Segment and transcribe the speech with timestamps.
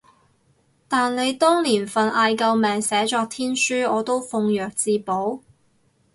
[0.87, 5.41] 但你當年份嗌救命寫作天書，我都奉若至寶